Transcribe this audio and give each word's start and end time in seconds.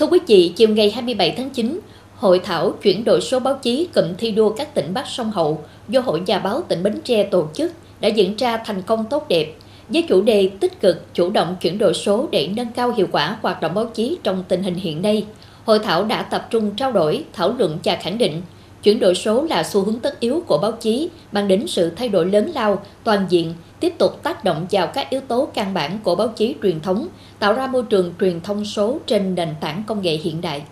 Thưa 0.00 0.06
quý 0.06 0.18
vị, 0.26 0.52
chiều 0.56 0.68
ngày 0.68 0.90
27 0.90 1.34
tháng 1.36 1.50
9, 1.50 1.80
Hội 2.16 2.38
thảo 2.38 2.72
chuyển 2.82 3.04
đổi 3.04 3.20
số 3.20 3.40
báo 3.40 3.58
chí 3.62 3.88
cụm 3.94 4.04
thi 4.18 4.30
đua 4.30 4.50
các 4.50 4.74
tỉnh 4.74 4.94
Bắc 4.94 5.08
sông 5.08 5.30
Hậu 5.30 5.64
do 5.88 6.00
Hội 6.00 6.20
Nhà 6.26 6.38
báo 6.38 6.62
tỉnh 6.68 6.82
Bến 6.82 7.00
Tre 7.04 7.22
tổ 7.22 7.48
chức 7.54 7.72
đã 8.00 8.08
diễn 8.08 8.36
ra 8.36 8.56
thành 8.56 8.82
công 8.82 9.04
tốt 9.10 9.28
đẹp 9.28 9.54
với 9.88 10.02
chủ 10.08 10.22
đề 10.22 10.50
tích 10.60 10.80
cực 10.80 11.14
chủ 11.14 11.30
động 11.30 11.56
chuyển 11.60 11.78
đổi 11.78 11.94
số 11.94 12.28
để 12.32 12.48
nâng 12.56 12.72
cao 12.72 12.92
hiệu 12.92 13.06
quả 13.12 13.36
hoạt 13.42 13.60
động 13.60 13.74
báo 13.74 13.86
chí 13.86 14.18
trong 14.22 14.44
tình 14.48 14.62
hình 14.62 14.74
hiện 14.74 15.02
nay. 15.02 15.24
Hội 15.64 15.78
thảo 15.78 16.04
đã 16.04 16.22
tập 16.22 16.46
trung 16.50 16.70
trao 16.76 16.92
đổi, 16.92 17.24
thảo 17.32 17.54
luận 17.58 17.78
và 17.84 17.96
khẳng 17.96 18.18
định 18.18 18.42
chuyển 18.82 19.00
đổi 19.00 19.14
số 19.14 19.44
là 19.44 19.62
xu 19.62 19.82
hướng 19.84 19.98
tất 19.98 20.20
yếu 20.20 20.42
của 20.46 20.58
báo 20.58 20.72
chí, 20.72 21.10
mang 21.32 21.48
đến 21.48 21.66
sự 21.66 21.90
thay 21.90 22.08
đổi 22.08 22.26
lớn 22.26 22.50
lao, 22.54 22.82
toàn 23.04 23.26
diện, 23.28 23.54
tiếp 23.80 23.94
tục 23.98 24.22
tác 24.22 24.44
động 24.44 24.66
vào 24.70 24.86
các 24.86 25.10
yếu 25.10 25.20
tố 25.20 25.48
căn 25.54 25.74
bản 25.74 25.98
của 26.02 26.14
báo 26.14 26.28
chí 26.28 26.54
truyền 26.62 26.80
thống, 26.80 27.08
tạo 27.38 27.52
ra 27.52 27.66
môi 27.66 27.82
trường 27.82 28.14
truyền 28.20 28.40
thông 28.40 28.64
số 28.64 28.98
trên 29.06 29.34
nền 29.34 29.48
tảng 29.60 29.82
công 29.86 30.02
nghệ 30.02 30.16
hiện 30.16 30.40
đại. 30.40 30.62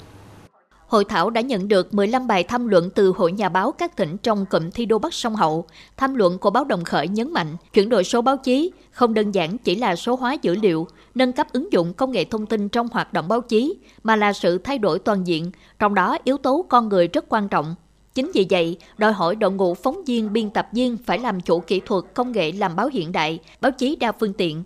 Hội 0.88 1.04
thảo 1.04 1.30
đã 1.30 1.40
nhận 1.40 1.68
được 1.68 1.94
15 1.94 2.26
bài 2.26 2.44
tham 2.44 2.68
luận 2.68 2.90
từ 2.94 3.12
Hội 3.16 3.32
Nhà 3.32 3.48
báo 3.48 3.72
các 3.72 3.96
tỉnh 3.96 4.16
trong 4.16 4.46
cụm 4.46 4.70
thi 4.70 4.86
đô 4.86 4.98
Bắc 4.98 5.14
Sông 5.14 5.36
Hậu. 5.36 5.66
Tham 5.96 6.14
luận 6.14 6.38
của 6.38 6.50
báo 6.50 6.64
Đồng 6.64 6.84
Khởi 6.84 7.08
nhấn 7.08 7.32
mạnh, 7.32 7.56
chuyển 7.72 7.88
đổi 7.88 8.04
số 8.04 8.22
báo 8.22 8.36
chí 8.36 8.70
không 8.90 9.14
đơn 9.14 9.30
giản 9.30 9.58
chỉ 9.58 9.74
là 9.74 9.96
số 9.96 10.16
hóa 10.16 10.36
dữ 10.42 10.54
liệu, 10.54 10.88
nâng 11.14 11.32
cấp 11.32 11.46
ứng 11.52 11.72
dụng 11.72 11.94
công 11.94 12.10
nghệ 12.10 12.24
thông 12.24 12.46
tin 12.46 12.68
trong 12.68 12.88
hoạt 12.92 13.12
động 13.12 13.28
báo 13.28 13.40
chí, 13.40 13.74
mà 14.02 14.16
là 14.16 14.32
sự 14.32 14.58
thay 14.58 14.78
đổi 14.78 14.98
toàn 14.98 15.26
diện, 15.26 15.50
trong 15.78 15.94
đó 15.94 16.18
yếu 16.24 16.36
tố 16.36 16.64
con 16.68 16.88
người 16.88 17.08
rất 17.08 17.24
quan 17.28 17.48
trọng. 17.48 17.74
Chính 18.18 18.30
vì 18.34 18.46
vậy, 18.50 18.76
đòi 18.98 19.12
hỏi 19.12 19.36
đội 19.36 19.50
ngũ 19.50 19.74
phóng 19.74 20.04
viên, 20.04 20.32
biên 20.32 20.50
tập 20.50 20.68
viên 20.72 20.96
phải 21.04 21.18
làm 21.18 21.40
chủ 21.40 21.60
kỹ 21.60 21.80
thuật 21.86 22.04
công 22.14 22.32
nghệ 22.32 22.52
làm 22.52 22.76
báo 22.76 22.88
hiện 22.92 23.12
đại, 23.12 23.38
báo 23.60 23.72
chí 23.72 23.96
đa 23.96 24.12
phương 24.12 24.32
tiện, 24.32 24.62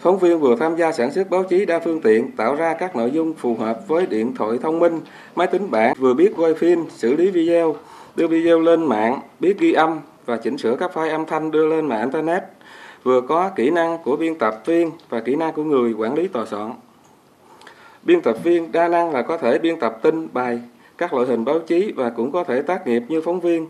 Phóng 0.00 0.18
viên 0.18 0.40
vừa 0.40 0.56
tham 0.56 0.76
gia 0.76 0.92
sản 0.92 1.12
xuất 1.12 1.30
báo 1.30 1.44
chí 1.44 1.66
đa 1.66 1.80
phương 1.84 2.00
tiện, 2.00 2.32
tạo 2.36 2.54
ra 2.54 2.74
các 2.74 2.96
nội 2.96 3.10
dung 3.10 3.34
phù 3.34 3.54
hợp 3.54 3.88
với 3.88 4.06
điện 4.06 4.34
thoại 4.34 4.58
thông 4.62 4.78
minh, 4.78 5.00
máy 5.34 5.46
tính 5.46 5.70
bảng, 5.70 5.94
vừa 5.98 6.14
biết 6.14 6.32
quay 6.36 6.54
phim, 6.54 6.84
xử 6.90 7.16
lý 7.16 7.30
video, 7.30 7.76
đưa 8.16 8.26
video 8.26 8.60
lên 8.60 8.84
mạng, 8.84 9.20
biết 9.40 9.58
ghi 9.58 9.72
âm 9.72 10.00
và 10.26 10.36
chỉnh 10.36 10.58
sửa 10.58 10.76
các 10.76 10.90
file 10.94 11.10
âm 11.10 11.26
thanh 11.26 11.50
đưa 11.50 11.66
lên 11.66 11.86
mạng 11.86 12.00
Internet, 12.00 12.42
vừa 13.02 13.20
có 13.20 13.50
kỹ 13.56 13.70
năng 13.70 13.98
của 14.04 14.16
biên 14.16 14.34
tập 14.38 14.62
viên 14.66 14.90
và 15.08 15.20
kỹ 15.20 15.36
năng 15.36 15.52
của 15.52 15.64
người 15.64 15.92
quản 15.92 16.14
lý 16.14 16.28
tòa 16.28 16.46
soạn. 16.46 16.72
Biên 18.02 18.20
tập 18.20 18.36
viên 18.42 18.72
đa 18.72 18.88
năng 18.88 19.10
là 19.12 19.22
có 19.22 19.38
thể 19.38 19.58
biên 19.58 19.80
tập 19.80 19.98
tin, 20.02 20.28
bài, 20.32 20.60
các 20.98 21.14
loại 21.14 21.26
hình 21.26 21.44
báo 21.44 21.58
chí 21.58 21.92
và 21.96 22.10
cũng 22.10 22.32
có 22.32 22.44
thể 22.44 22.62
tác 22.62 22.86
nghiệp 22.86 23.02
như 23.08 23.20
phóng 23.20 23.40
viên, 23.40 23.68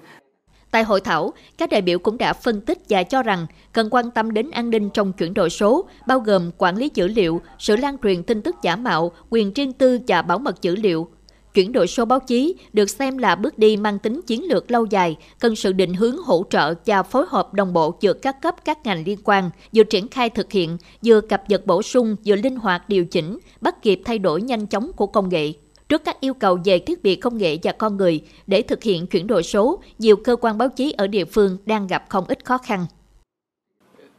Tại 0.70 0.84
hội 0.84 1.00
thảo, 1.00 1.32
các 1.58 1.70
đại 1.70 1.82
biểu 1.82 1.98
cũng 1.98 2.18
đã 2.18 2.32
phân 2.32 2.60
tích 2.60 2.78
và 2.88 3.02
cho 3.02 3.22
rằng 3.22 3.46
cần 3.72 3.88
quan 3.90 4.10
tâm 4.10 4.30
đến 4.30 4.50
an 4.50 4.70
ninh 4.70 4.90
trong 4.90 5.12
chuyển 5.12 5.34
đổi 5.34 5.50
số, 5.50 5.88
bao 6.06 6.20
gồm 6.20 6.50
quản 6.58 6.76
lý 6.76 6.90
dữ 6.94 7.08
liệu, 7.08 7.40
sự 7.58 7.76
lan 7.76 7.96
truyền 8.02 8.22
tin 8.22 8.42
tức 8.42 8.56
giả 8.62 8.76
mạo, 8.76 9.12
quyền 9.30 9.52
riêng 9.52 9.72
tư 9.72 9.98
và 10.08 10.22
bảo 10.22 10.38
mật 10.38 10.62
dữ 10.62 10.76
liệu. 10.76 11.08
Chuyển 11.54 11.72
đổi 11.72 11.86
số 11.86 12.04
báo 12.04 12.20
chí 12.20 12.54
được 12.72 12.90
xem 12.90 13.18
là 13.18 13.34
bước 13.34 13.58
đi 13.58 13.76
mang 13.76 13.98
tính 13.98 14.20
chiến 14.26 14.44
lược 14.44 14.70
lâu 14.70 14.86
dài, 14.86 15.16
cần 15.40 15.56
sự 15.56 15.72
định 15.72 15.94
hướng 15.94 16.16
hỗ 16.16 16.44
trợ 16.50 16.74
và 16.86 17.02
phối 17.02 17.24
hợp 17.28 17.54
đồng 17.54 17.72
bộ 17.72 17.94
giữa 18.00 18.12
các 18.12 18.42
cấp 18.42 18.54
các 18.64 18.78
ngành 18.84 19.04
liên 19.06 19.18
quan, 19.24 19.50
vừa 19.74 19.84
triển 19.84 20.08
khai 20.08 20.30
thực 20.30 20.52
hiện, 20.52 20.76
vừa 21.04 21.20
cập 21.20 21.50
nhật 21.50 21.66
bổ 21.66 21.82
sung, 21.82 22.16
vừa 22.26 22.36
linh 22.36 22.56
hoạt 22.56 22.88
điều 22.88 23.04
chỉnh, 23.04 23.38
bắt 23.60 23.82
kịp 23.82 24.00
thay 24.04 24.18
đổi 24.18 24.42
nhanh 24.42 24.66
chóng 24.66 24.90
của 24.96 25.06
công 25.06 25.28
nghệ. 25.28 25.52
Trước 25.88 26.04
các 26.04 26.20
yêu 26.20 26.34
cầu 26.34 26.58
về 26.64 26.78
thiết 26.78 27.02
bị 27.02 27.16
công 27.16 27.38
nghệ 27.38 27.58
và 27.62 27.72
con 27.72 27.96
người 27.96 28.24
để 28.46 28.62
thực 28.62 28.82
hiện 28.82 29.06
chuyển 29.06 29.26
đổi 29.26 29.42
số, 29.42 29.82
nhiều 29.98 30.16
cơ 30.16 30.36
quan 30.36 30.58
báo 30.58 30.68
chí 30.68 30.92
ở 30.98 31.06
địa 31.06 31.24
phương 31.24 31.58
đang 31.66 31.86
gặp 31.86 32.04
không 32.08 32.24
ít 32.28 32.44
khó 32.44 32.58
khăn. 32.58 32.86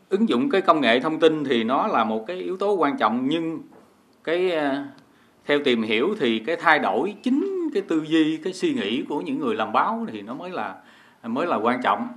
Ứng 0.09 0.29
dụng 0.29 0.49
cái 0.49 0.61
công 0.61 0.81
nghệ 0.81 0.99
thông 0.99 1.19
tin 1.19 1.43
thì 1.43 1.63
nó 1.63 1.87
là 1.87 2.03
một 2.03 2.23
cái 2.27 2.37
yếu 2.37 2.57
tố 2.57 2.73
quan 2.73 2.97
trọng 2.97 3.27
nhưng 3.27 3.59
cái 4.23 4.51
ờ, 4.51 4.83
theo 5.45 5.59
tìm 5.65 5.83
hiểu 5.83 6.15
thì 6.19 6.39
cái 6.39 6.55
thay 6.55 6.79
đổi 6.79 7.15
chính 7.23 7.69
cái 7.73 7.81
tư 7.81 8.03
duy, 8.07 8.37
cái 8.37 8.53
suy 8.53 8.73
nghĩ 8.73 9.03
của 9.09 9.21
những 9.21 9.39
người 9.39 9.55
làm 9.55 9.71
báo 9.73 10.05
thì 10.11 10.21
nó 10.21 10.33
mới 10.33 10.49
là 10.49 10.75
mới 11.23 11.47
là 11.47 11.55
quan 11.55 11.81
trọng. 11.83 12.07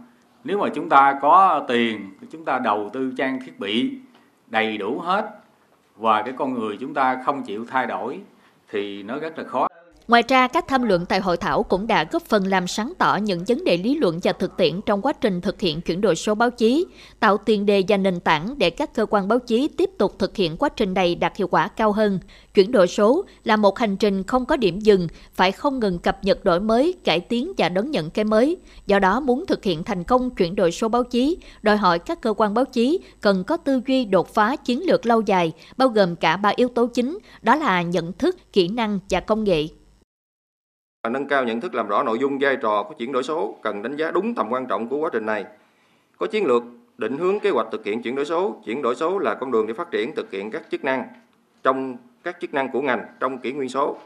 Nếu 0.45 0.59
mà 0.59 0.69
chúng 0.75 0.89
ta 0.89 1.19
có 1.23 1.65
tiền, 1.69 2.11
chúng 2.31 2.45
ta 2.45 2.59
đầu 2.59 2.91
tư 2.93 3.13
trang 3.17 3.39
thiết 3.47 3.59
bị 3.59 3.91
đầy 4.47 4.79
đủ 4.79 4.99
hết 4.99 5.31
và 5.97 6.23
cái 6.23 6.35
con 6.37 6.55
người 6.55 6.77
chúng 6.81 6.95
ta 6.95 7.23
không 7.25 7.43
chịu 7.43 7.67
thay 7.69 7.87
đổi 7.87 8.21
thì 8.71 9.03
nó 9.03 9.19
rất 9.19 9.39
là 9.39 9.45
khó. 9.45 9.70
Ngoài 10.11 10.23
ra, 10.29 10.49
các 10.49 10.65
tham 10.69 10.83
luận 10.83 11.07
tại 11.07 11.21
hội 11.21 11.37
thảo 11.37 11.63
cũng 11.63 11.87
đã 11.87 12.05
góp 12.13 12.23
phần 12.23 12.47
làm 12.47 12.67
sáng 12.67 12.93
tỏ 12.99 13.17
những 13.17 13.45
vấn 13.49 13.65
đề 13.65 13.77
lý 13.77 13.95
luận 13.99 14.21
và 14.23 14.33
thực 14.33 14.57
tiễn 14.57 14.81
trong 14.87 15.03
quá 15.03 15.13
trình 15.13 15.41
thực 15.41 15.61
hiện 15.61 15.81
chuyển 15.81 16.01
đổi 16.01 16.17
số 16.17 16.35
báo 16.35 16.51
chí, 16.51 16.87
tạo 17.21 17.37
tiền 17.37 17.67
đề 17.67 17.85
và 17.89 17.97
nền 17.97 18.21
tảng 18.21 18.59
để 18.59 18.71
các 18.71 18.95
cơ 18.95 19.07
quan 19.11 19.29
báo 19.29 19.39
chí 19.39 19.69
tiếp 19.69 19.91
tục 19.99 20.19
thực 20.19 20.37
hiện 20.37 20.57
quá 20.57 20.69
trình 20.69 20.95
này 20.95 21.15
đạt 21.15 21.37
hiệu 21.37 21.49
quả 21.49 21.69
cao 21.69 21.93
hơn. 21.93 22.19
Chuyển 22.55 22.73
đổi 22.73 22.87
số 22.87 23.25
là 23.45 23.57
một 23.57 23.79
hành 23.79 23.97
trình 23.97 24.23
không 24.23 24.47
có 24.47 24.57
điểm 24.57 24.81
dừng, 24.81 25.09
phải 25.35 25.53
không 25.53 25.79
ngừng 25.79 25.99
cập 25.99 26.25
nhật 26.25 26.45
đổi 26.45 26.61
mới, 26.61 26.95
cải 27.05 27.21
tiến 27.21 27.53
và 27.59 27.69
đón 27.69 27.91
nhận 27.91 28.11
cái 28.11 28.25
mới. 28.25 28.57
Do 28.87 28.99
đó, 28.99 29.21
muốn 29.21 29.47
thực 29.47 29.65
hiện 29.65 29.85
thành 29.85 30.05
công 30.05 30.31
chuyển 30.31 30.55
đổi 30.55 30.73
số 30.73 30.89
báo 30.89 31.05
chí, 31.05 31.37
đòi 31.63 31.77
hỏi 31.77 31.99
các 31.99 32.21
cơ 32.21 32.35
quan 32.37 32.55
báo 32.55 32.65
chí 32.65 33.01
cần 33.21 33.45
có 33.45 33.57
tư 33.57 33.81
duy 33.87 34.05
đột 34.05 34.35
phá 34.35 34.57
chiến 34.57 34.83
lược 34.87 35.07
lâu 35.07 35.21
dài, 35.21 35.53
bao 35.77 35.89
gồm 35.89 36.17
cả 36.17 36.37
ba 36.37 36.53
yếu 36.57 36.69
tố 36.69 36.87
chính, 36.87 37.19
đó 37.43 37.57
là 37.57 37.83
nhận 37.83 38.13
thức, 38.13 38.37
kỹ 38.53 38.69
năng 38.69 38.99
và 39.11 39.21
công 39.21 39.45
nghệ 39.45 39.69
và 41.03 41.11
nâng 41.11 41.27
cao 41.27 41.45
nhận 41.45 41.61
thức 41.61 41.75
làm 41.75 41.89
rõ 41.89 42.03
nội 42.03 42.19
dung 42.19 42.39
vai 42.41 42.57
trò 42.57 42.83
của 42.83 42.95
chuyển 42.95 43.13
đổi 43.13 43.23
số 43.23 43.57
cần 43.63 43.83
đánh 43.83 43.97
giá 43.97 44.11
đúng 44.11 44.35
tầm 44.35 44.51
quan 44.51 44.67
trọng 44.67 44.89
của 44.89 44.97
quá 44.97 45.11
trình 45.13 45.27
này. 45.27 45.45
Có 46.19 46.27
chiến 46.27 46.47
lược 46.47 46.63
định 46.99 47.19
hướng 47.19 47.41
kế 47.41 47.51
hoạch 47.51 47.67
thực 47.73 47.85
hiện 47.85 48.03
chuyển 48.03 48.15
đổi 48.15 48.25
số, 48.25 48.63
chuyển 48.67 48.83
đổi 48.83 48.95
số 48.95 49.19
là 49.19 49.35
con 49.35 49.51
đường 49.51 49.67
để 49.67 49.75
phát 49.75 49.91
triển 49.91 50.15
thực 50.15 50.31
hiện 50.31 50.51
các 50.51 50.63
chức 50.71 50.85
năng 50.85 51.05
trong 51.63 51.97
các 52.23 52.37
chức 52.41 52.55
năng 52.55 52.71
của 52.71 52.81
ngành 52.81 53.05
trong 53.21 53.39
kỷ 53.39 53.53
nguyên 53.53 53.69
số. 53.69 53.97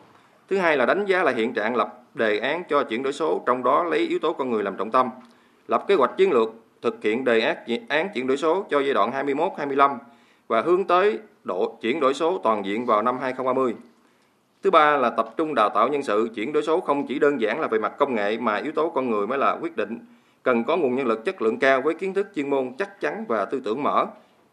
Thứ 0.49 0.59
hai 0.59 0.77
là 0.77 0.87
đánh 0.87 1.05
giá 1.07 1.23
lại 1.23 1.35
hiện 1.35 1.55
trạng 1.55 1.77
lập 1.77 2.03
đề 2.15 2.39
án 2.39 2.63
cho 2.69 2.83
chuyển 2.83 3.03
đổi 3.03 3.13
số, 3.13 3.43
trong 3.47 3.65
đó 3.65 3.85
lấy 3.85 3.99
yếu 3.99 4.19
tố 4.19 4.33
con 4.33 4.51
người 4.51 4.63
làm 4.63 4.77
trọng 4.77 4.91
tâm. 4.91 5.11
Lập 5.69 5.85
kế 5.89 5.95
hoạch 5.95 6.17
chiến 6.17 6.33
lược 6.33 6.55
thực 6.83 7.03
hiện 7.03 7.25
đề 7.25 7.55
án 7.89 8.09
chuyển 8.15 8.27
đổi 8.27 8.37
số 8.37 8.67
cho 8.71 8.81
giai 8.81 8.95
đoạn 8.95 9.27
21-25 9.27 9.99
và 10.49 10.61
hướng 10.61 10.85
tới 10.85 11.19
độ 11.45 11.79
chuyển 11.81 12.01
đổi 12.01 12.15
số 12.15 12.41
toàn 12.43 12.65
diện 12.65 12.87
vào 12.87 13.03
năm 13.03 13.19
2030. 13.19 13.75
Thứ 14.65 14.71
ba 14.71 14.97
là 14.97 15.11
tập 15.11 15.35
trung 15.37 15.55
đào 15.55 15.69
tạo 15.69 15.89
nhân 15.89 16.03
sự, 16.03 16.29
chuyển 16.35 16.53
đổi 16.53 16.63
số 16.63 16.81
không 16.81 17.07
chỉ 17.07 17.19
đơn 17.19 17.41
giản 17.41 17.61
là 17.61 17.69
về 17.69 17.79
mặt 17.79 17.93
công 17.99 18.15
nghệ 18.15 18.39
mà 18.39 18.57
yếu 18.57 18.73
tố 18.73 18.93
con 18.95 19.11
người 19.11 19.27
mới 19.27 19.39
là 19.39 19.59
quyết 19.63 19.77
định. 19.77 19.99
Cần 20.43 20.65
có 20.65 20.77
nguồn 20.77 20.97
nhân 20.97 21.07
lực 21.07 21.25
chất 21.25 21.43
lượng 21.43 21.59
cao 21.59 21.83
với 21.83 21.95
kiến 21.95 22.15
thức 22.15 22.27
chuyên 22.35 22.51
môn 22.51 22.73
chắc 22.79 23.01
chắn 23.01 23.25
và 23.29 23.45
tư 23.45 23.61
tưởng 23.65 23.83
mở, 23.83 24.07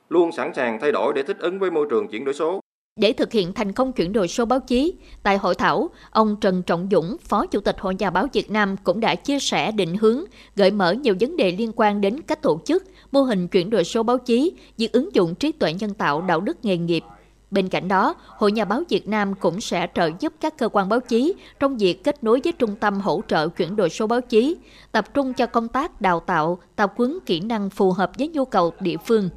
luôn 0.09 0.31
sẵn 0.31 0.53
sàng 0.53 0.79
thay 0.81 0.91
đổi 0.91 1.13
để 1.15 1.23
thích 1.23 1.39
ứng 1.39 1.59
với 1.59 1.71
môi 1.71 1.87
trường 1.89 2.07
chuyển 2.07 2.25
đổi 2.25 2.33
số. 2.33 2.59
Để 2.99 3.13
thực 3.13 3.31
hiện 3.31 3.53
thành 3.53 3.71
công 3.71 3.93
chuyển 3.93 4.13
đổi 4.13 4.27
số 4.27 4.45
báo 4.45 4.59
chí, 4.59 4.93
tại 5.23 5.37
hội 5.37 5.55
thảo, 5.55 5.89
ông 6.11 6.35
Trần 6.41 6.63
Trọng 6.63 6.87
Dũng, 6.91 7.17
Phó 7.21 7.45
Chủ 7.45 7.59
tịch 7.59 7.75
Hội 7.79 7.95
Nhà 7.95 8.09
báo 8.09 8.27
Việt 8.33 8.51
Nam 8.51 8.75
cũng 8.83 8.99
đã 8.99 9.15
chia 9.15 9.39
sẻ 9.39 9.71
định 9.71 9.95
hướng, 9.95 10.23
gợi 10.55 10.71
mở 10.71 10.91
nhiều 10.91 11.15
vấn 11.19 11.37
đề 11.37 11.51
liên 11.51 11.71
quan 11.75 12.01
đến 12.01 12.21
cách 12.21 12.41
tổ 12.41 12.61
chức, 12.65 12.83
mô 13.11 13.21
hình 13.21 13.47
chuyển 13.47 13.69
đổi 13.69 13.83
số 13.83 14.03
báo 14.03 14.17
chí, 14.17 14.53
việc 14.77 14.91
ứng 14.91 15.15
dụng 15.15 15.35
trí 15.35 15.51
tuệ 15.51 15.73
nhân 15.73 15.93
tạo 15.93 16.21
đạo 16.21 16.39
đức 16.39 16.57
nghề 16.63 16.77
nghiệp, 16.77 17.03
Bên 17.51 17.67
cạnh 17.67 17.87
đó, 17.87 18.15
Hội 18.27 18.51
Nhà 18.51 18.65
báo 18.65 18.83
Việt 18.89 19.07
Nam 19.07 19.33
cũng 19.35 19.61
sẽ 19.61 19.87
trợ 19.95 20.09
giúp 20.19 20.33
các 20.39 20.57
cơ 20.57 20.69
quan 20.69 20.89
báo 20.89 20.99
chí 20.99 21.33
trong 21.59 21.77
việc 21.77 22.03
kết 22.03 22.23
nối 22.23 22.41
với 22.43 22.53
Trung 22.53 22.75
tâm 22.75 22.99
hỗ 23.01 23.21
trợ 23.27 23.47
chuyển 23.47 23.75
đổi 23.75 23.89
số 23.89 24.07
báo 24.07 24.21
chí, 24.21 24.57
tập 24.91 25.13
trung 25.13 25.33
cho 25.33 25.45
công 25.45 25.67
tác 25.67 26.01
đào 26.01 26.19
tạo, 26.19 26.59
tập 26.75 26.93
huấn 26.97 27.19
kỹ 27.25 27.39
năng 27.39 27.69
phù 27.69 27.91
hợp 27.91 28.11
với 28.17 28.27
nhu 28.27 28.45
cầu 28.45 28.73
địa 28.79 28.97
phương, 29.05 29.29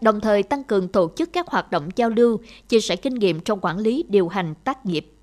đồng 0.00 0.20
thời 0.20 0.42
tăng 0.42 0.64
cường 0.64 0.88
tổ 0.88 1.10
chức 1.16 1.32
các 1.32 1.48
hoạt 1.48 1.70
động 1.70 1.88
giao 1.96 2.10
lưu, 2.10 2.38
chia 2.68 2.80
sẻ 2.80 2.96
kinh 2.96 3.14
nghiệm 3.14 3.40
trong 3.40 3.58
quản 3.62 3.78
lý 3.78 4.04
điều 4.08 4.28
hành 4.28 4.54
tác 4.64 4.86
nghiệp. 4.86 5.15